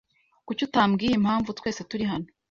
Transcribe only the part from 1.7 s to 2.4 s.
turi hano?